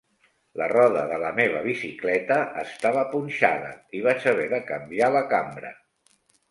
La 0.61 0.69
roda 0.71 1.03
de 1.11 1.19
la 1.23 1.29
meva 1.41 1.61
bicicleta 1.67 2.39
estava 2.63 3.05
punxada 3.13 3.71
i 4.01 4.05
vaig 4.09 4.29
haver 4.35 4.53
de 4.59 4.65
canviar 4.75 5.17
la 5.21 5.27
cambra 5.37 5.79